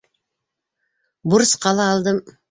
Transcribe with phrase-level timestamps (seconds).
[1.33, 2.23] Бурысҡа ла алдым.